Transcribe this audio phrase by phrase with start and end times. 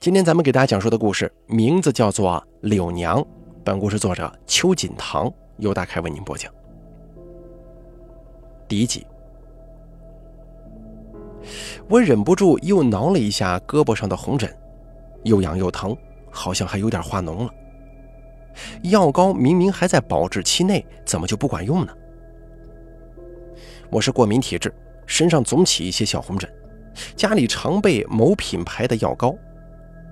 [0.00, 2.32] 今天咱们给大家讲述的故事名字叫做
[2.68, 3.20] 《柳娘》，
[3.64, 6.52] 本故事作者邱锦堂由大开为您播讲。
[8.68, 9.06] 第一集，
[11.88, 14.54] 我忍不住又挠了一下胳膊上的红疹，
[15.22, 15.96] 又痒又疼，
[16.30, 17.50] 好像还有点化脓了。
[18.82, 21.92] 药膏明明还在保质期内，怎么就不管用呢？
[23.90, 24.72] 我是过敏体质，
[25.06, 26.50] 身上总起一些小红疹，
[27.16, 29.34] 家里常备某品牌的药膏。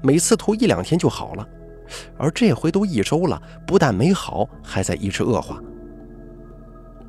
[0.02, 1.48] 每次涂一两天就好了，
[2.18, 5.60] 而这回都一周了，不但没好，还在一直恶化。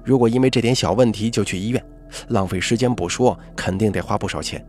[0.03, 1.83] 如果因为这点小问题就去医院，
[2.27, 4.63] 浪费时间不说，肯定得花不少钱。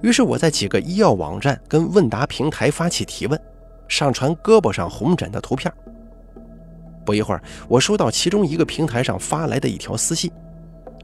[0.00, 3.40] 于是我在几个医药网站跟问答平台发起提问，
[3.86, 5.72] 上传胳膊上红疹的图片。
[7.04, 10.30] 不一会儿，我收到其中一个平台上发来的一条私信，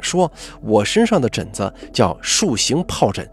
[0.00, 0.30] 说
[0.60, 3.28] 我身上的疹子叫树形疱疹。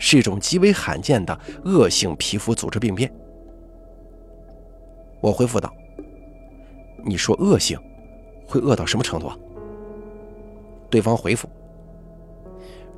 [0.00, 3.12] 是一种极为罕见的恶性皮肤组织病变。
[5.20, 5.72] 我回复道
[7.04, 7.78] ：“你说恶性，
[8.46, 9.36] 会恶到什么程度啊？”
[10.90, 11.48] 对方回复：“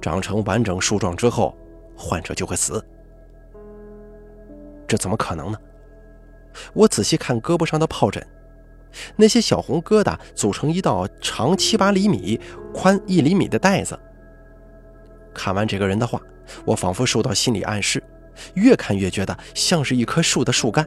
[0.01, 1.55] 长成完整树状之后，
[1.97, 2.83] 患者就会死。”
[4.87, 5.59] 这怎么可能呢？
[6.75, 8.25] 我仔细看胳膊上的疱疹，
[9.17, 12.39] 那些小红疙瘩组成一道长七八厘米、
[12.73, 13.99] 宽一厘米的带子。
[15.35, 16.21] 看完这个人的话。
[16.65, 18.03] 我仿佛受到心理暗示，
[18.55, 20.87] 越看越觉得像是一棵树的树干，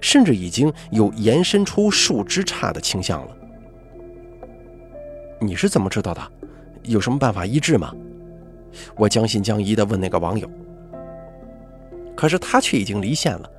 [0.00, 3.36] 甚至已经有延伸出树枝杈的倾向了。
[5.40, 6.20] 你是怎么知道的？
[6.82, 7.92] 有什么办法医治吗？
[8.94, 10.48] 我将信将疑地问那个网友。
[12.14, 13.50] 可是他却已经离线了。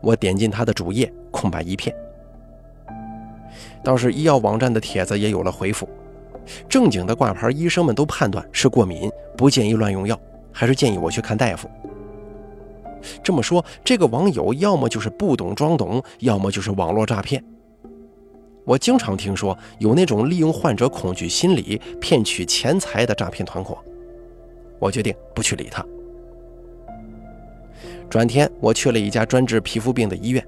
[0.00, 1.94] 我点进他的主页，空白一片。
[3.82, 5.88] 倒是医药网站的帖子也有了回复，
[6.68, 10.18] 正经的挂牌医生们都判断是过敏，不建议乱用药。
[10.52, 11.68] 还是建议我去看大夫。
[13.22, 17.44] 这么说，这个网友要么就是不懂装懂，要么就是网络诈骗。
[18.64, 23.76] 我经常听说有那种利用患者恐惧心理骗取钱财的诈骗团伙。
[24.78, 25.84] 我决定不去理他。
[28.08, 30.42] 转天，我去了一家专治皮肤病的医院，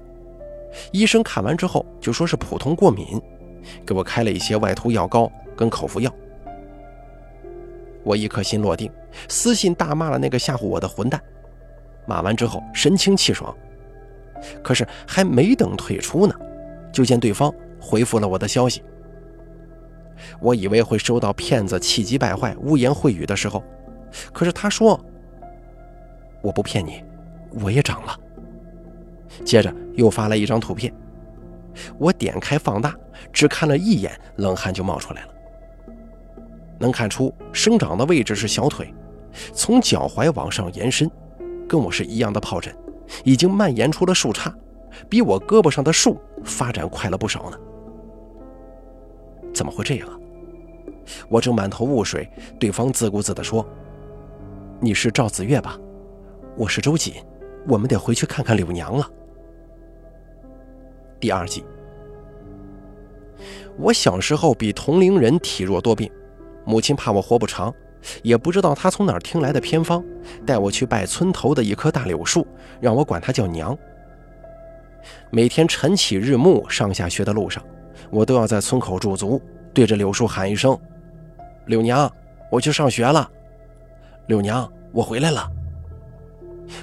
[0.91, 3.21] 医生看完之后就说是普通过敏，
[3.85, 6.09] 给我开了一些外涂药膏跟口服药。
[8.01, 8.89] 我一颗心落定，
[9.27, 11.21] 私信大骂了那个吓唬我的混蛋。
[12.07, 13.53] 骂完之后，神清气爽。
[14.63, 16.33] 可是还没等退出呢，
[16.93, 18.81] 就见对方回复了我的消息。
[20.39, 23.61] 我以为会收到骗子气急败坏、污言秽语的时候，
[24.31, 24.97] 可是他说
[26.41, 27.03] ：“我不骗你，
[27.61, 28.17] 我也长了。”
[29.43, 30.93] 接着又发来一张图片，
[31.97, 32.95] 我点开放大，
[33.33, 35.33] 只看了一眼，冷汗就冒出来了。
[36.79, 38.91] 能看出生长的位置是小腿，
[39.53, 41.09] 从脚踝往上延伸，
[41.67, 42.75] 跟我是一样的疱疹，
[43.23, 44.51] 已经蔓延出了树杈，
[45.07, 47.57] 比我胳膊上的树发展快了不少呢。
[49.53, 50.15] 怎么会这样啊？
[51.27, 52.29] 我正满头雾水，
[52.59, 53.67] 对方自顾自地说
[54.79, 55.77] ：“你是赵子月吧？
[56.55, 57.13] 我是周瑾，
[57.67, 59.09] 我们得回去看看柳娘了。”
[61.19, 61.65] 第二季，
[63.77, 66.09] 我小时候比同龄人体弱多病。
[66.69, 67.73] 母亲怕我活不长，
[68.21, 70.03] 也不知道她从哪儿听来的偏方，
[70.45, 72.45] 带我去拜村头的一棵大柳树，
[72.79, 73.75] 让我管它叫娘。
[75.31, 77.63] 每天晨起日暮上下学的路上，
[78.11, 79.41] 我都要在村口驻足，
[79.73, 80.79] 对着柳树喊一声
[81.65, 82.07] ：“柳娘，
[82.51, 83.27] 我去上学了。
[84.29, 85.49] ”“柳娘，我回来了。”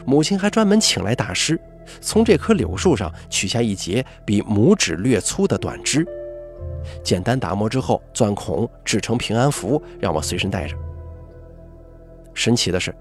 [0.05, 1.61] 母亲还专门请来大师，
[2.01, 6.05] 从这棵柳树上取下一截比拇指略粗的短枝。
[7.03, 10.77] 简单打磨之后，钻孔制成平安符，让我随身带着。
[12.35, 12.95] 神奇的是，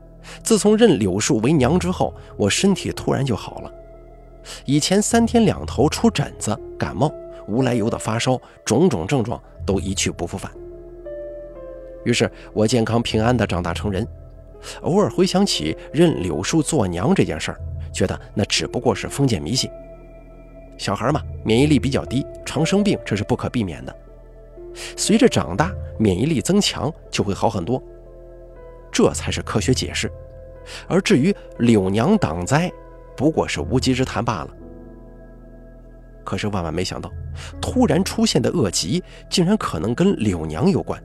[0.43, 3.71] 自从认柳树为娘之后，我身体突然就好了。
[4.65, 7.11] 以前三天两头出疹子、感冒、
[7.47, 10.51] 无来由的发烧，种种症状都一去不复返。
[12.03, 14.07] 于是我健康平安地长大成人。
[14.81, 17.59] 偶尔回想起认柳树做娘这件事儿，
[17.93, 19.69] 觉得那只不过是封建迷信。
[20.77, 23.95] 小孩嘛，免疫力比较低，常生病，这是不可避免的。
[24.97, 27.81] 随着长大，免疫力增强就会好很多，
[28.91, 30.11] 这才是科学解释。
[30.87, 32.71] 而至于柳娘挡灾，
[33.15, 34.49] 不过是无稽之谈罢了。
[36.23, 37.09] 可是万万没想到，
[37.61, 41.01] 突然出现的恶疾竟然可能跟柳娘有关。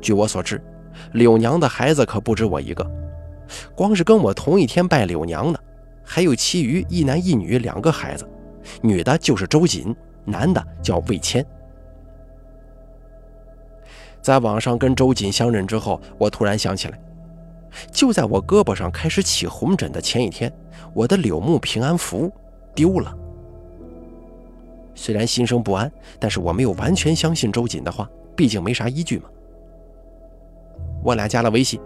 [0.00, 0.60] 据我所知，
[1.12, 2.90] 柳娘的孩子可不止我一个，
[3.74, 5.60] 光是跟我同一天拜柳娘的。
[6.04, 8.28] 还有其余一男一女两个孩子，
[8.82, 11.44] 女的就是周瑾，男的叫魏谦。
[14.22, 16.98] 在网上跟周瑾相认之后，我突然想起来，
[17.90, 20.52] 就在我胳膊上开始起红疹的前一天，
[20.92, 22.32] 我的柳木平安符
[22.74, 23.14] 丢了。
[24.94, 29.24] 虽然心生不安，但是我没有完全相信周瑾的话，毕竟没啥依据嘛。
[31.02, 31.80] 我俩加了微信，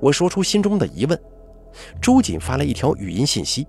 [0.00, 1.18] 我说出心中的疑问，
[2.00, 3.66] 周瑾发了一条语音信息，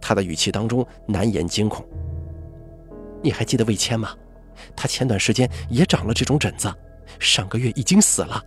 [0.00, 1.84] 他的语气当中难言惊恐。
[3.22, 4.10] 你还记得魏谦吗？
[4.76, 6.72] 他前段时间也长了这种疹子，
[7.18, 8.42] 上个月已经死了。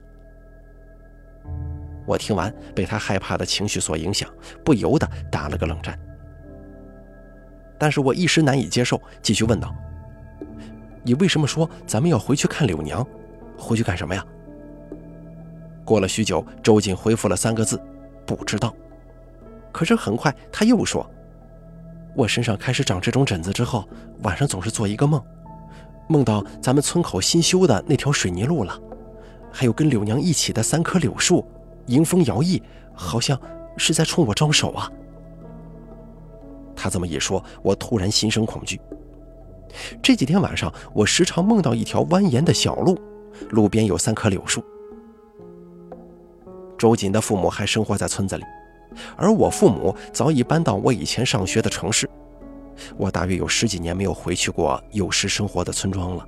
[2.06, 4.30] 我听完，被他害怕的情绪所影响，
[4.64, 5.98] 不由得打了个冷战。
[7.80, 9.74] 但是我一时难以接受，继续问道
[11.04, 13.06] ：“你为什么说咱们要回去看柳娘？
[13.58, 14.26] 回去干什么呀？”
[15.86, 17.82] 过了许久，周瑾回复了三个字
[18.26, 18.74] ：“不知道。”
[19.72, 21.10] 可是很快他又说
[22.16, 23.88] ：“我身上开始长这种疹子之后，
[24.22, 25.22] 晚上总是做一个梦，
[26.08, 28.80] 梦到咱们村口新修的那条水泥路了，
[29.52, 31.46] 还有跟柳娘一起的三棵柳树。”
[31.88, 32.62] 迎风摇曳，
[32.94, 33.38] 好像
[33.76, 34.90] 是在冲我招手啊！
[36.74, 38.80] 他这么一说，我突然心生恐惧。
[40.02, 42.98] 这几天晚上，我时常梦到一条蜿蜒的小路，
[43.50, 44.64] 路边有三棵柳树。
[46.78, 48.44] 周瑾的父母还生活在村子里，
[49.16, 52.10] 而我父母早已搬到我以前上学的城市。
[52.98, 56.26] 我大约有十几年没有回去过有时生活的村庄了，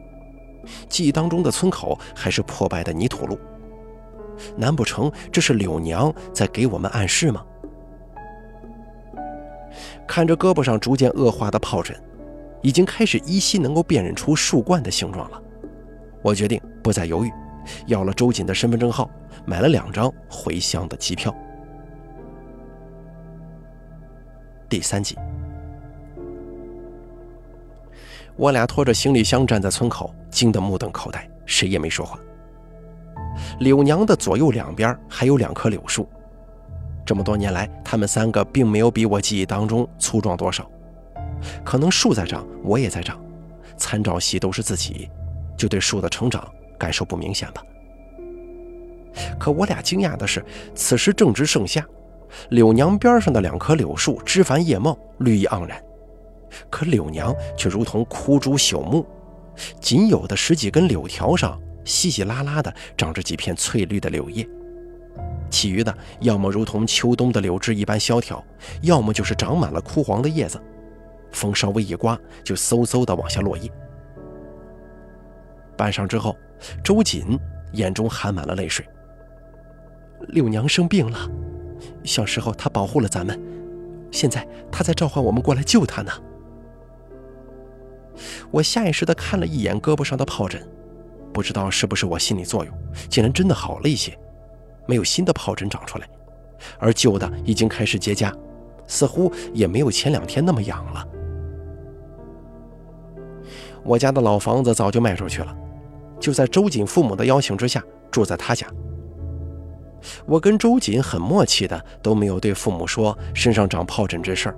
[0.87, 3.37] 记忆当中的村口还是破败的泥土路。
[4.55, 7.43] 难不成这是柳娘在给我们暗示吗？
[10.07, 11.95] 看着胳膊上逐渐恶化的疱疹，
[12.61, 15.41] 已经开始依稀能够辨认出树冠的形状了。
[16.21, 17.31] 我决定不再犹豫，
[17.87, 19.09] 要了周瑾的身份证号，
[19.45, 21.33] 买了两张回乡的机票。
[24.67, 25.15] 第三集，
[28.35, 32.19] 我俩拖着行李箱站在村口，惊得目瞪口呆，谁也没说话。
[33.59, 36.09] 柳娘的左右两边还有两棵柳树，
[37.05, 40.69] 这么多年来，他们三个并没有比我记忆当中粗壮多少。
[41.63, 43.23] 可能树在长，我也在长，
[43.77, 45.09] 参照系都是自己，
[45.55, 47.61] 就对树的成长感受不明显吧。
[49.39, 51.85] 可我俩惊讶的是，此时正值盛夏，
[52.49, 55.81] 柳娘边上的两棵柳树枝繁叶茂，绿意盎然，
[56.69, 59.05] 可柳娘却如同枯竹朽木，
[59.79, 61.59] 仅有的十几根柳条上。
[61.87, 64.43] 稀稀拉拉的长着几片翠绿的柳叶，
[65.51, 68.43] 其余的要么如同秋冬的柳枝一般萧条，
[68.81, 70.59] 要么就是长满了枯黄的叶子，
[71.31, 73.71] 风稍微一刮就嗖嗖的往下落叶。
[75.77, 76.35] 半晌之后，
[76.83, 77.39] 周瑾
[77.73, 78.83] 眼中含满了泪水。
[80.29, 81.29] 柳娘生病了，
[82.03, 83.39] 小时候她保护了咱们，
[84.11, 86.11] 现在她在召唤我们过来救她呢。
[88.49, 90.65] 我下意识地看了一眼胳膊上的疱疹。
[91.33, 92.73] 不知道是不是我心理作用，
[93.09, 94.17] 竟然真的好了一些，
[94.87, 96.07] 没有新的疱疹长出来，
[96.79, 98.33] 而旧的已经开始结痂，
[98.87, 101.05] 似乎也没有前两天那么痒了。
[103.83, 105.53] 我家的老房子早就卖出去了，
[106.21, 108.65] 就在周瑾父母的邀请之下住在他家。
[110.25, 114.57] 我跟周瑾很默契的都没有对父母说身上长疱疹这事儿，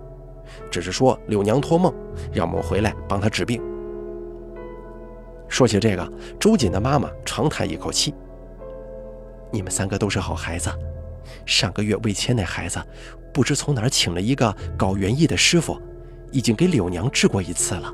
[0.72, 1.94] 只是说柳娘托梦
[2.32, 3.62] 让我回来帮她治病。
[5.50, 8.14] 说起这个，周瑾的妈妈长叹一口气
[9.52, 10.70] ：“你们三个都是好孩子。
[11.46, 12.80] 上个月魏谦那孩子，
[13.34, 15.80] 不知从哪儿请了一个搞园艺的师傅，
[16.32, 17.94] 已经给柳娘治过一次了。”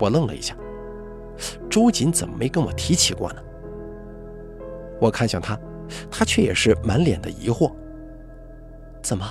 [0.00, 0.56] 我愣了一下，
[1.68, 3.42] 周瑾怎么没跟我提起过呢？
[5.02, 5.58] 我看向他，
[6.08, 7.72] 他却也是满脸的疑惑
[9.02, 9.28] ：“怎么，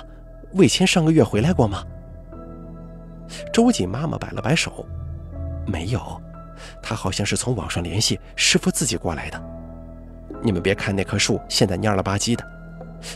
[0.52, 1.82] 魏谦上个月回来过吗？”
[3.50, 4.86] 周瑾妈妈摆了摆手。
[5.66, 6.20] 没有，
[6.82, 9.42] 他好像是从网上联系师傅自己过来的。
[10.42, 12.44] 你们别看那棵树现在蔫了吧唧的，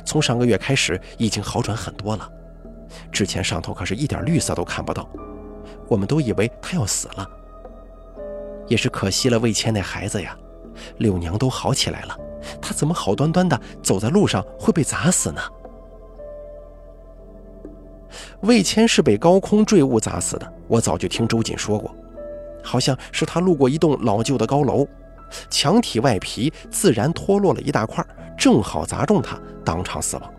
[0.06, 2.26] 从上个月开始已经好转很多了。
[3.12, 5.06] 之前上头可是一点绿色都看不到，
[5.88, 7.28] 我们都以为他要死了。
[8.66, 10.34] 也是可惜了魏谦那孩子呀，
[10.98, 12.16] 柳娘都好起来了，
[12.60, 15.40] 他怎么好端端的走在路上会被砸死呢？
[18.40, 21.94] 魏谦是被高空坠物砸死的，我早就听周瑾说过。
[22.62, 24.86] 好像是他路过一栋老旧的高楼，
[25.50, 28.04] 墙体外皮自然脱落了一大块，
[28.36, 30.34] 正好砸中他，当场死亡。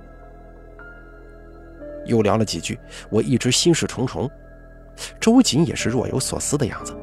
[2.06, 4.30] 又聊了几句，我一直心事重重。
[5.20, 6.96] 周瑾也是若有所思的样子。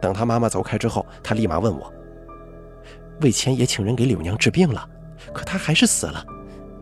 [0.00, 1.92] 等他妈妈走开之后，他立马问我
[3.20, 4.88] ：“魏谦也请人给柳娘治病了，
[5.32, 6.24] 可他还是死了，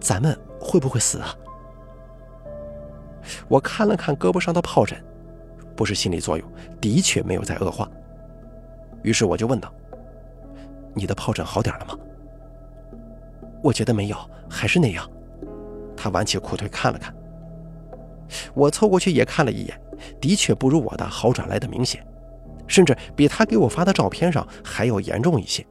[0.00, 1.34] 咱们会不会死啊？”
[3.48, 5.02] 我看了看胳膊上的疱疹。
[5.76, 7.90] 不是心理作用，的确没有在恶化。
[9.02, 9.74] 于是我就问道
[10.94, 11.98] ：“你的疱疹好点了吗？”
[13.60, 14.16] 我觉得没有，
[14.48, 15.04] 还是那样。
[15.96, 17.12] 他挽起裤腿看了看，
[18.54, 19.80] 我凑过去也看了一眼，
[20.20, 22.06] 的确不如我的好转来的明显，
[22.68, 25.66] 甚至比他给我发的照片上还要严重一些。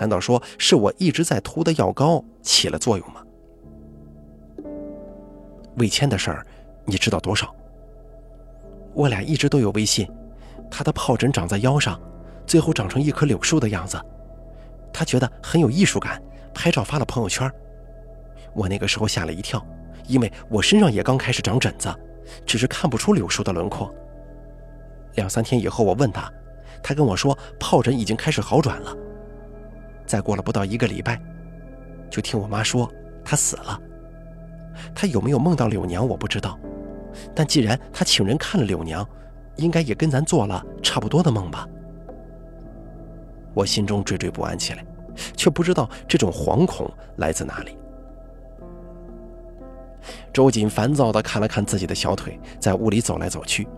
[0.00, 3.22] 难道说是我一直在涂的药膏起了作用吗？
[5.76, 6.46] 魏谦的事儿，
[6.86, 7.54] 你知道多少？
[8.94, 10.10] 我俩一直都有微信，
[10.70, 12.00] 他的疱疹长在腰上，
[12.46, 14.00] 最后长成一棵柳树的样子，
[14.90, 16.20] 他觉得很有艺术感，
[16.54, 17.50] 拍照发了朋友圈。
[18.54, 19.64] 我那个时候吓了一跳，
[20.06, 21.94] 因为我身上也刚开始长疹子，
[22.46, 23.94] 只是看不出柳树的轮廓。
[25.16, 26.32] 两三天以后，我问他，
[26.82, 28.96] 他跟我说疱疹已经开始好转了。
[30.10, 31.22] 再过了不到一个礼拜，
[32.10, 32.92] 就听我妈说
[33.24, 33.80] 她死了。
[34.92, 36.58] 她有没有梦到柳娘，我不知道。
[37.32, 39.08] 但既然她请人看了柳娘，
[39.54, 41.64] 应该也跟咱做了差不多的梦吧。
[43.54, 44.84] 我心中惴惴不安起来，
[45.36, 47.78] 却不知道这种惶恐来自哪里。
[50.32, 53.68] 周瑾烦躁地看了看自己的小腿，在屋里走来走去。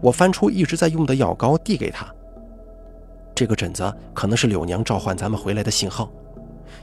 [0.00, 2.12] 我翻出一直在用的药膏递给他。
[3.38, 6.10] 这个疹子可能是柳娘召唤咱们回来的信号。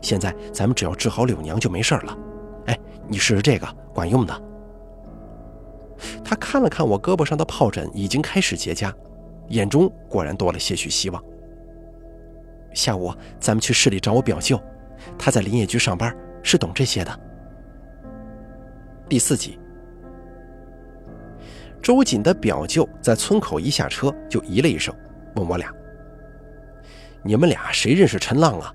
[0.02, 2.18] 现在咱们只要治好柳娘就没事了。
[2.68, 4.42] 哎，你试试这个，管用的。
[6.24, 8.90] 他看了看我胳膊上的疱疹，已经开始结痂，
[9.50, 11.22] 眼中果然多了些许希望。
[12.74, 14.58] 下午咱们去市里找我表舅，
[15.20, 17.20] 他在林业局上班，是懂这些的。
[19.10, 19.60] 第四集，
[21.82, 24.96] 周瑾的表舅在村口一下车就咦了一声，
[25.36, 25.70] 问我俩
[27.26, 28.74] ：“你们俩谁认识陈浪啊？”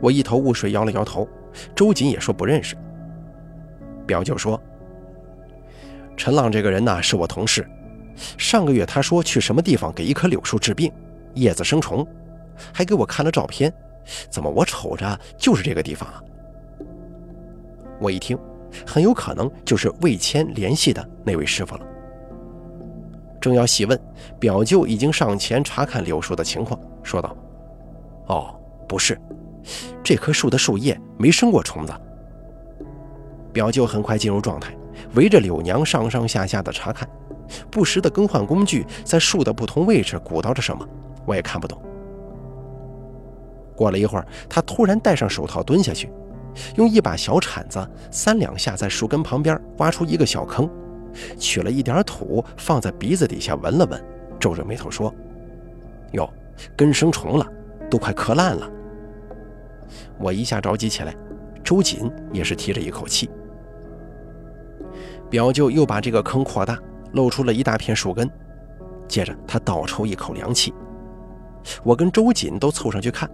[0.00, 1.28] 我一头雾水，摇了摇头。
[1.74, 2.74] 周瑾也说不认识。
[4.06, 4.58] 表舅说
[6.16, 7.68] ：“陈浪这个人呢，是我同事。
[8.38, 10.90] 上个月他说去什么地方给一棵柳树治病，
[11.34, 12.06] 叶子生虫，
[12.72, 13.72] 还给我看了照片。
[14.30, 16.22] 怎么我瞅着就是这个地方啊？”
[18.00, 18.38] 我一听。
[18.86, 21.86] 很有可能就是魏谦联系的那位师傅了。
[23.42, 24.00] 正要细问，
[24.38, 27.36] 表舅已经上前查看柳树的情况，说道
[28.28, 28.54] ：“哦，
[28.88, 29.20] 不是，
[30.02, 31.92] 这棵树的树叶没生过虫子。”
[33.52, 34.72] 表舅很快进入状态，
[35.14, 37.06] 围着柳娘上上下下的查看，
[37.68, 40.88] 不时的更换工具，在树的不同位置鼓捣着什么，
[41.26, 41.82] 我也看不懂。
[43.74, 46.08] 过了一会儿，他突然戴上手套蹲下去。
[46.76, 50.68] 用一把小铲子三两下在树根旁边挖出一个小坑，
[51.38, 54.02] 取了一点土放在鼻子底下闻了闻，
[54.38, 55.12] 皱着眉头说
[56.12, 56.28] ：“哟，
[56.76, 57.46] 根生虫了，
[57.90, 58.70] 都快磕烂了。”
[60.18, 61.14] 我一下着急起来，
[61.62, 63.28] 周瑾也是提着一口气。
[65.28, 66.78] 表舅又把这个坑扩大，
[67.12, 68.30] 露出了一大片树根，
[69.08, 70.72] 接着他倒抽一口凉气。
[71.82, 73.30] 我跟周瑾都凑上去看。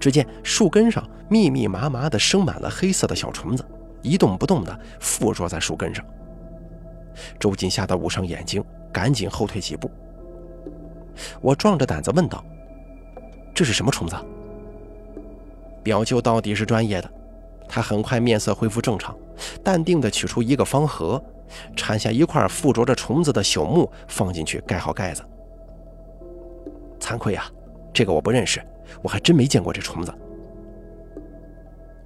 [0.00, 3.64] 只见树根上密密麻麻地生满了黑色的小虫子，
[4.02, 6.04] 一动不动地附着在树根上。
[7.38, 9.90] 周瑾吓得捂上眼睛，赶紧后退几步。
[11.40, 12.44] 我壮着胆子问道
[13.54, 14.16] ：“这是什么虫子？”
[15.82, 17.10] 表舅到底是专业的，
[17.68, 19.16] 他很快面色恢复正常，
[19.64, 21.22] 淡定地取出一个方盒，
[21.76, 25.22] 铲下一块附着着虫子的朽木，放进去，盖好盖子。
[27.00, 27.44] 惭愧呀，
[27.92, 28.60] 这个我不认识。
[29.02, 30.10] 我还真没见过这虫子，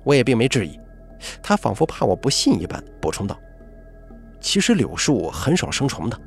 [0.02, 0.78] 我也并没质疑，
[1.40, 3.38] 他仿佛怕我不信一般，补充道
[4.43, 6.21] ：“其实柳树很少生虫的，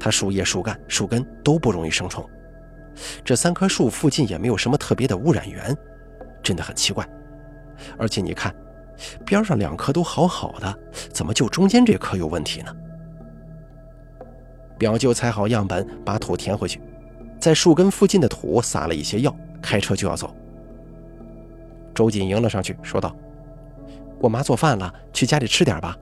[0.00, 2.28] 它树叶、树干、树根都不容易生虫。
[3.24, 5.76] 这三棵树附近也没有什么特别的污染源，
[6.42, 7.06] 真的很奇怪。
[7.98, 8.54] 而且你看，
[9.24, 10.78] 边上两棵都好好的，
[11.12, 12.74] 怎么就中间这棵有问题呢？”
[14.78, 16.80] 表舅采好样本，把土填回去，
[17.38, 19.34] 在树根附近的土撒了一些药。
[19.60, 20.34] 开车就要走，
[21.94, 23.14] 周瑾迎了上去，说道
[24.18, 25.96] ：“我妈做饭了，去家里吃点吧。”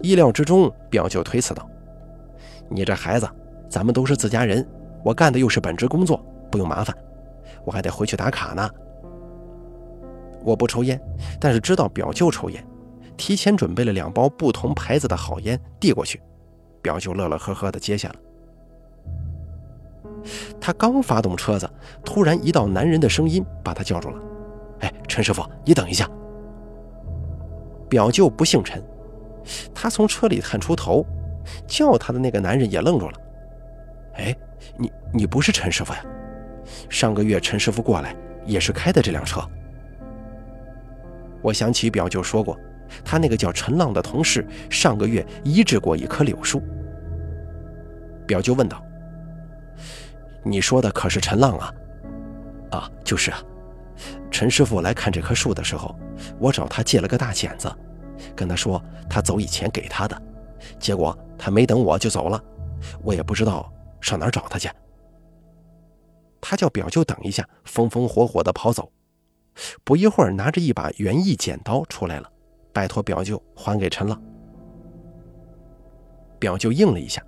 [0.00, 1.68] 意料之中，表舅推辞道
[2.68, 3.28] ：“你这孩子，
[3.68, 4.66] 咱们都是自家人，
[5.04, 6.96] 我干的又是本职工作，不用麻烦，
[7.64, 8.68] 我还得回去打卡呢。”
[10.44, 11.00] 我不抽烟，
[11.40, 12.66] 但是知道表舅抽烟，
[13.16, 16.20] 提前准备了两包不同牌子的好烟递过去，
[16.82, 18.14] 表舅乐乐呵呵的接下了。
[20.60, 21.68] 他刚发动车子，
[22.04, 24.18] 突然一道男人的声音把他叫住了。
[24.82, 26.10] “哎，陈师傅，你等一下。”
[27.88, 28.82] 表舅不姓陈，
[29.74, 31.04] 他从车里探出头，
[31.66, 33.18] 叫他的那个男人也愣住了。
[34.14, 34.36] “哎，
[34.76, 36.04] 你你不是陈师傅呀？
[36.88, 39.40] 上个月陈师傅过来也是开的这辆车。”
[41.42, 42.56] 我想起表舅说过，
[43.04, 46.62] 他那个叫陈浪的同事上个月医治过一棵柳树。
[48.26, 48.80] 表舅问道。
[50.44, 51.74] 你说的可是陈浪啊？
[52.70, 53.42] 啊，就是啊。
[54.30, 55.94] 陈师傅来看这棵树的时候，
[56.38, 57.70] 我找他借了个大剪子，
[58.34, 60.22] 跟他说他走以前给他的，
[60.78, 62.42] 结果他没等我就走了，
[63.02, 64.68] 我也不知道上哪儿找他去。
[66.40, 68.90] 他叫表舅等一下，风风火火的跑走，
[69.84, 72.30] 不一会儿拿着一把园艺剪刀出来了，
[72.72, 74.20] 拜托表舅还给陈浪。
[76.38, 77.24] 表舅应了一下，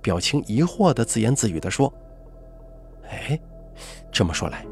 [0.00, 1.92] 表情疑惑的自言自语的说
[3.10, 3.38] ：“哎，
[4.12, 4.64] 这么说来。”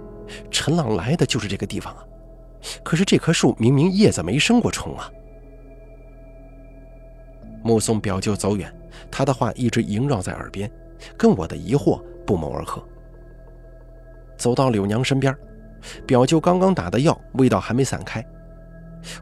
[0.51, 2.05] 陈浪来的就是这个地方啊，
[2.83, 5.11] 可是这棵树明明叶子没生过虫啊！
[7.63, 8.73] 目送表舅走远，
[9.11, 10.71] 他的话一直萦绕在耳边，
[11.17, 12.83] 跟我的疑惑不谋而合。
[14.37, 15.37] 走到柳娘身边，
[16.07, 18.25] 表舅刚刚打的药，味道还没散开。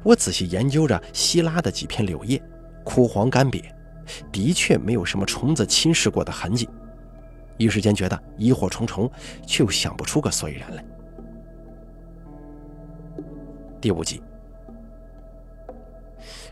[0.03, 2.41] 我仔细研究着稀拉的几片柳叶，
[2.85, 3.63] 枯黄干瘪，
[4.33, 6.69] 的确没有什么虫子侵蚀过的痕迹。
[7.59, 9.11] 一时间觉得疑惑重重，
[9.47, 10.85] 却又想不出个所以然来。
[13.81, 14.23] 第五集，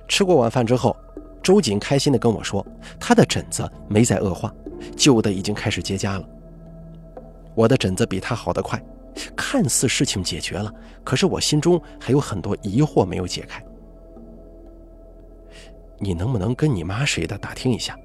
[0.07, 0.95] 吃过晚饭之后，
[1.42, 2.64] 周瑾开心地跟我说，
[3.00, 4.54] 他的疹子没再恶化，
[4.97, 6.28] 旧的已经开始结痂了。
[7.54, 8.83] 我的疹子比他好得快，
[9.35, 13.64] 看似事情解决了，可是我心中还有很多疑惑没有解开。
[15.99, 17.99] 你能不能跟你妈谁的打听一下，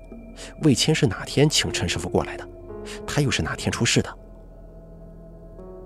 [0.64, 2.48] 魏谦是哪天请陈师傅过来的？
[3.06, 4.18] 他又是哪天出事的？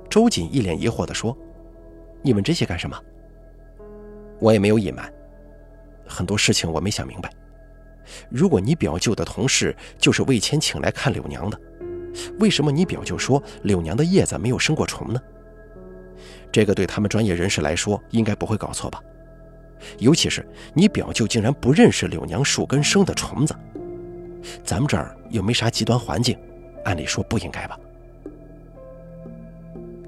[0.09, 1.37] 周瑾一脸疑惑地说
[2.23, 2.97] ：“你问这些干什么？”
[4.39, 5.11] 我也没有隐瞒，
[6.07, 7.29] 很多事情我没想明白。
[8.29, 11.59] 如果你表舅的同事就是魏谦请来看柳娘的，
[12.39, 15.21] 为什么你表舅说柳娘的叶子没有生过虫呢？
[16.51, 19.01] 这个对他们专业人士来说应该不会搞错吧？
[19.99, 23.53] 尤其是你表舅竟然不认识柳娘树根生的虫子，
[24.63, 26.37] 咱们这儿又没啥极端环境，
[26.85, 27.77] 按理说不应该吧？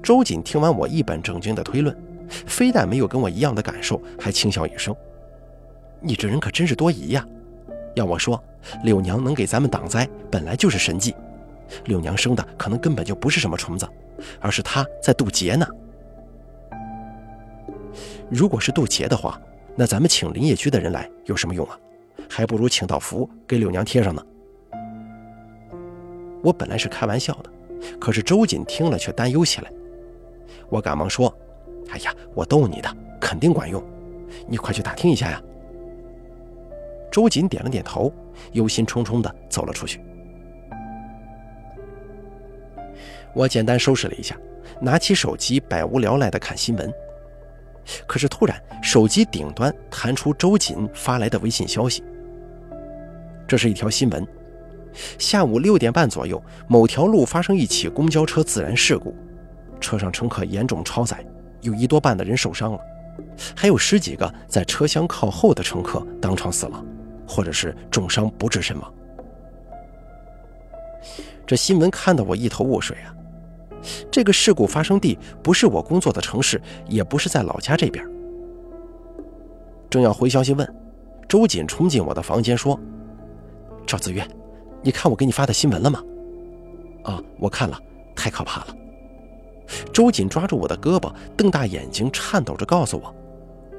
[0.02, 1.96] 周瑾听完我一本正经的推论。
[2.46, 4.94] 非但没有跟我一样的感受，还轻笑一声
[6.00, 7.26] ：“你这人可真是多疑呀！
[7.94, 8.42] 要我说，
[8.84, 11.14] 柳娘能给咱们挡灾，本来就是神迹。
[11.84, 13.88] 柳娘生的可能根本就不是什么虫子，
[14.40, 15.66] 而是她在渡劫呢。
[18.28, 19.40] 如果是渡劫的话，
[19.76, 21.78] 那咱们请林业局的人来有什么用啊？
[22.28, 24.22] 还不如请道符给柳娘贴上呢。”
[26.42, 27.50] 我本来是开玩笑的，
[28.00, 29.70] 可是周瑾听了却担忧起来。
[30.68, 31.32] 我赶忙说。
[31.92, 33.82] 哎呀，我逗你的，肯定管用，
[34.46, 35.42] 你快去打听一下呀。
[37.10, 38.12] 周瑾点了点头，
[38.52, 40.00] 忧心忡忡地走了出去。
[43.34, 44.36] 我简单收拾了一下，
[44.80, 46.92] 拿起手机，百无聊赖地看新闻。
[48.06, 52.02] 可是突然，手机顶端弹出周瑾发来的微信消息。
[53.46, 54.26] 这是一条新闻：
[55.18, 59.14] 下午六点半左右，某条路发生一起公交车自燃事故，
[59.80, 61.24] 车上乘客严重超载。
[61.62, 62.80] 有一多半的人受伤了，
[63.56, 66.84] 还有十几个在车厢靠后的乘客当场死亡，
[67.30, 68.92] 或者是重伤不治身亡。
[71.46, 73.14] 这新闻看得我一头雾水啊！
[74.10, 78.04] 这个事故发生地不是我工作的城市，也不是在老家这边。
[79.88, 80.74] 正要回消息问，
[81.28, 82.78] 周瑾冲进我的房间说
[83.86, 84.26] ：“赵子月，
[84.82, 86.02] 你看我给你发的新闻了吗
[87.04, 87.80] ？”“啊，我看了，
[88.14, 88.76] 太可怕了。”
[89.92, 93.14] 周瑾抓住我的胳膊，瞪大眼睛，颤抖着告诉我：“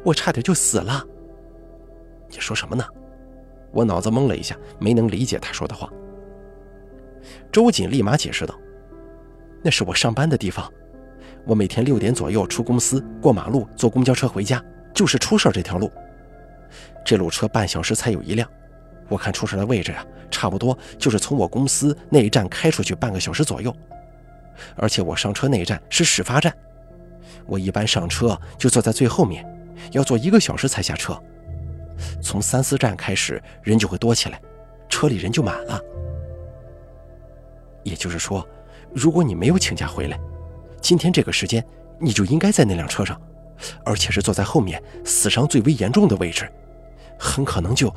[0.04, 1.06] 我差点就死了。”
[2.32, 2.84] 你说什么呢？
[3.72, 5.90] 我脑子懵了一下，没能理解他说的话。
[7.52, 8.56] 周瑾立马解释道
[9.64, 10.72] ：“那是我上班的地方，
[11.46, 15.92] 我每天六点左右出公司，过马路坐公交车回家，就是出事这条路。
[17.06, 18.48] 这路车半小时才有一辆，
[19.08, 23.76] 我看出事的位置啊，差不多就是从我公司那一站开出去半个小时左右。”
[24.76, 26.54] 而且我上车那一站是始发站，
[27.46, 29.46] 我一般上车就坐在最后面，
[29.92, 31.18] 要坐一个小时才下车。
[32.22, 34.42] 从三四站开始，人就会多起来，
[34.90, 35.82] 车里人就满了。
[37.84, 38.48] 也就是说，
[38.94, 40.20] 如果你没有请假回来，
[40.82, 41.66] 今天这个时间
[42.00, 43.20] 你就应该在那辆车上，
[43.84, 46.52] 而且是坐在后面死伤最为严重的位置，
[47.18, 47.92] 很可能就……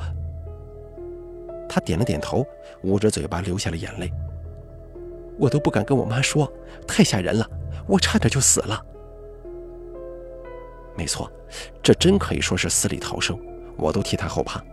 [1.67, 2.45] 他点了点头，
[2.83, 4.11] 捂着嘴巴流下了眼泪。
[5.37, 6.51] 我都不敢跟我妈说，
[6.87, 7.49] 太吓人了，
[7.87, 8.81] 我差点就死了。
[10.95, 11.29] 没错，
[11.83, 13.37] 这真可以说是死里逃生，
[13.77, 14.63] 我都替他后怕。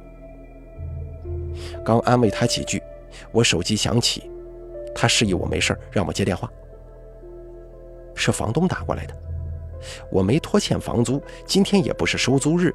[1.84, 2.82] 刚安慰他几句，
[3.30, 4.30] 我手机响起，
[4.94, 6.50] 他示意我没事让我接电话。
[8.14, 9.14] 是房东打过来的，
[10.10, 12.74] 我没拖欠房租，今天也不是收租日，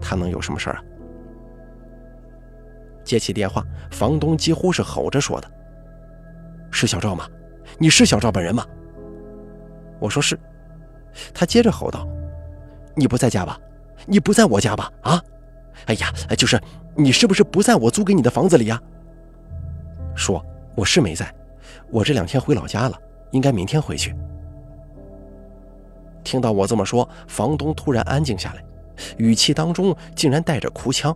[0.00, 0.82] 他能有什么事儿啊？
[3.02, 5.50] 接起电话，房东几乎是吼着说的。
[6.70, 7.28] 是小赵吗？
[7.78, 8.64] 你是小赵本人吗？
[10.00, 10.38] 我说是。
[11.32, 12.08] 他接着吼道
[12.96, 13.58] ：“你不在家吧？
[14.06, 14.90] 你不在我家吧？
[15.02, 15.22] 啊？
[15.86, 16.60] 哎呀，就是
[16.96, 18.80] 你是不是不在我租给你的房子里呀？”
[20.16, 20.44] 说
[20.76, 21.32] ：“我是没在，
[21.90, 22.98] 我这两天回老家了，
[23.32, 24.14] 应该明天回去。”
[26.24, 28.64] 听到我这么说，房东突然安静下来，
[29.18, 31.14] 语气当中竟然带着哭腔：“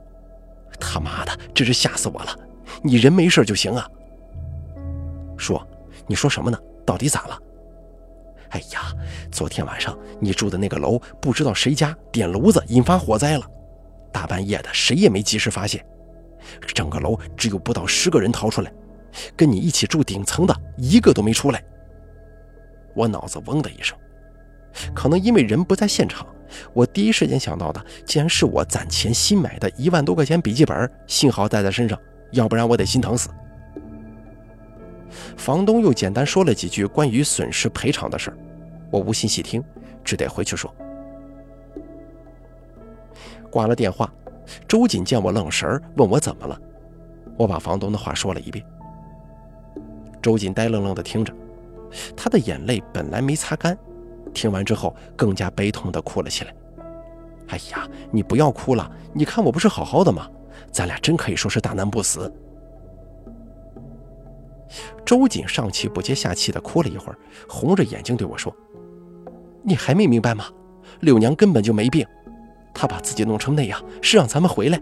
[0.78, 2.38] 他妈的，真是吓死我了！
[2.82, 3.88] 你人没事就行啊。”
[5.38, 5.66] 说
[6.06, 6.58] ：“你说什么呢？
[6.84, 7.38] 到底咋了？”
[8.50, 8.92] 哎呀，
[9.30, 13.46] 昨天晚上你住的那个楼，不知道谁家点炉子引发火灾了，
[14.12, 15.84] 大半夜的谁也没及时发现，
[16.74, 18.72] 整个楼只有不到十个人逃出来，
[19.36, 21.62] 跟你一起住顶层的一个都没出来。
[22.94, 23.96] 我脑子嗡的一声。
[24.94, 26.26] 可能因为人不在现场，
[26.72, 31.98] 我第一时间想到的竟然是我攒钱新买的一万多块钱笔记本，幸好带在身上，
[32.32, 33.28] 要不然我得心疼死。
[35.36, 38.32] 房东又简单说了几句关于损失赔偿的事
[38.90, 39.64] 我无心细听，
[40.04, 40.72] 只得回去说。
[43.50, 44.12] 挂了电话，
[44.66, 46.60] 周瑾见我愣神儿，问我怎么了，
[47.36, 48.64] 我把房东的话说了一遍。
[50.20, 51.32] 周瑾呆愣愣地听着，
[52.16, 53.76] 他的眼泪本来没擦干。
[54.34, 56.54] 听完之后，更加悲痛地哭了起来。
[57.48, 60.28] 哎呀，你不要哭了，你看我不是好好的吗？
[60.70, 62.30] 咱俩真可以说是大难不死。
[65.04, 68.54] 周瑾上气不接下气地哭了一会儿，红着眼睛对我说
[69.64, 70.44] ：“你还没明白吗？
[71.00, 72.06] 柳娘根本就没病，
[72.78, 74.80] 他把自己弄成那样是让咱们回来，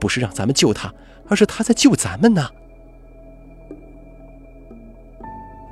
[0.00, 0.92] 不是让咱们救他，
[1.28, 2.50] 而是他在救咱们呢。”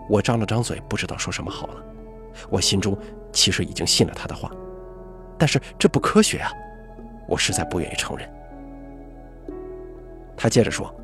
[0.08, 1.82] 我张了张嘴，不知道说什么好了。
[2.48, 2.96] 我心中
[3.32, 4.48] 其实已经信了他的话，
[5.36, 6.52] 但是这不科学啊！
[7.26, 8.30] 我实在不愿意承认。
[10.36, 10.94] 他接着说：“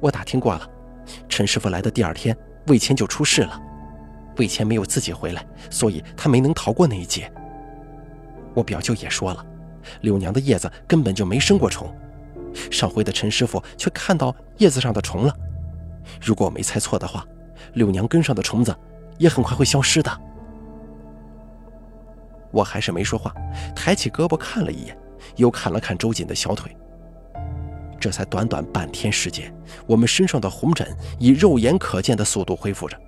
[0.00, 0.70] 我打听过了，
[1.28, 2.36] 陈师傅来的第二天，
[2.68, 3.60] 魏谦就出事了。
[4.36, 7.28] 魏谦没有自己回来，所以他没能逃过那一劫。
[8.54, 9.44] 我表舅也说了，
[10.02, 11.92] 柳娘的叶子根本就没生过虫，
[12.70, 15.36] 上回的陈师傅却看到叶子上的虫了。
[16.20, 17.26] 如果我没猜错的话，
[17.74, 18.74] 柳娘根上的虫子……”
[19.16, 20.10] 也很快会消失的。
[22.50, 23.32] 我还是没说话，
[23.72, 24.98] 抬起胳膊看了一眼，
[25.36, 26.76] 又看了看周瑾的小腿。
[28.00, 29.54] 这才短短半天时间，
[29.86, 30.84] 我们身上的红疹
[31.20, 33.00] 以肉眼可见的速度恢复着，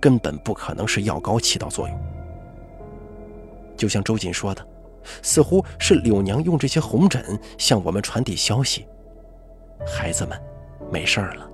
[0.00, 2.00] 根本不可能是药膏起到作用。
[3.76, 4.64] 就像周瑾说的，
[5.22, 8.86] 似乎是柳娘用这些红疹向我们传递消息：
[9.86, 10.40] 孩子们，
[10.90, 11.48] 没事儿了。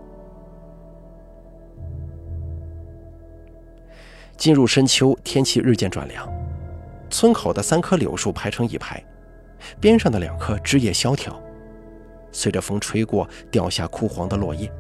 [4.37, 6.29] 进入深秋，天气日渐转凉。
[7.09, 9.03] 村口的三棵柳树排成一排，
[9.81, 11.41] 边上的两棵枝叶萧条，
[12.33, 14.71] 随着风吹过，掉下枯黄的落叶。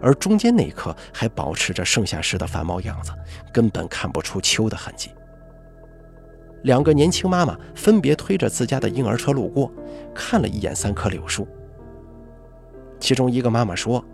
[0.00, 3.12] 而中间那棵还保持着盛夏时的繁茂样子，
[3.52, 5.10] 根本看不出秋的痕迹。
[6.62, 9.72] 两个年轻妈妈分别推着自家的婴儿车路过，
[10.14, 11.46] 看了一眼三棵柳树。
[13.00, 14.04] 其中一个妈妈说：“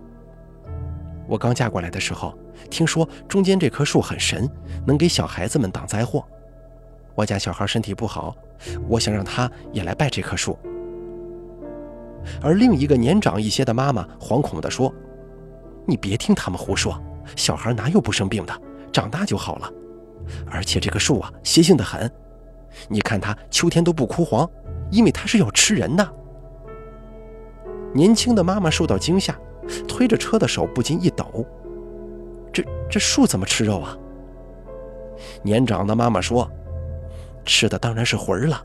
[1.26, 2.36] 我刚嫁过来的时候。”
[2.70, 4.48] 听说中间这棵树很神，
[4.86, 6.24] 能给小孩子们挡灾祸。
[7.14, 8.34] 我家小孩身体不好，
[8.88, 10.56] 我想让他也来拜这棵树。
[12.40, 14.92] 而另一个年长一些的妈妈惶恐地说
[15.84, 16.98] ：“你别听他们胡说，
[17.36, 19.70] 小孩哪有不生病的，长大就好了。
[20.50, 22.10] 而且这棵树啊，邪性的很，
[22.88, 24.48] 你看它秋天都不枯黄，
[24.90, 26.14] 因为它是要吃人的。”
[27.94, 29.38] 年轻的妈妈受到惊吓，
[29.86, 31.46] 推着车的手不禁一抖。
[32.52, 33.96] 这这树怎么吃肉啊？
[35.42, 36.50] 年长的妈妈说
[37.46, 38.60] ：“吃的当然是魂儿了。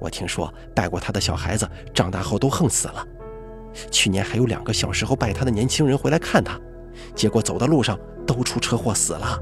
[0.00, 3.06] 我听说拜过他的小孩子长大后都横死了。
[3.90, 6.58] 去年还有两个小时候拜他的年轻人回来看他，
[7.14, 9.38] 结果走的路上都出车祸死了。”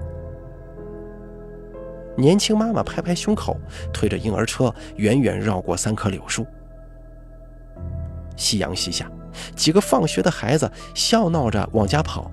[2.17, 3.57] 年轻妈妈拍拍胸口，
[3.93, 6.47] 推着婴儿车远远绕过三棵柳树。
[8.37, 9.11] 夕阳西下，
[9.55, 12.31] 几个放学的孩子笑闹着往家跑。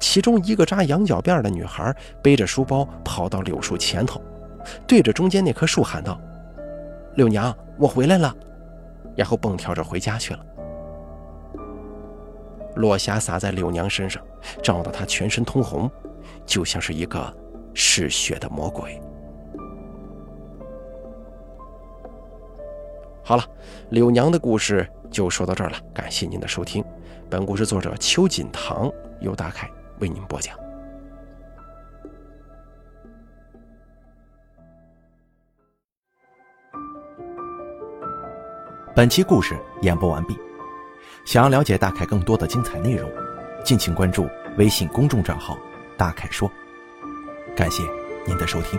[0.00, 4.22] 其中一个扎羊角辫的女孩背着书包跑到柳树前头，
[4.86, 6.18] 对着中间那棵树喊道
[7.16, 8.34] ：“柳娘，我回来了。”
[9.14, 10.40] 然后蹦跳着回家去了。
[12.76, 14.22] 落霞洒在柳娘身上，
[14.62, 15.90] 照得她全身通红，
[16.46, 17.34] 就像是一个
[17.76, 19.00] 嗜血的魔鬼。
[23.22, 23.44] 好了，
[23.90, 26.82] 柳娘的故事就说到这儿了，感谢您的收听。
[27.28, 28.90] 本故事作者邱锦堂。
[29.20, 30.54] 由大凯为您播讲。
[38.94, 40.36] 本期故事演播完毕。
[41.24, 43.10] 想要了解大凯更多的精彩内容，
[43.64, 45.58] 敬请关注微信公众账号
[45.96, 46.48] “大凯说”。
[47.56, 47.82] 感谢
[48.26, 48.78] 您的收听。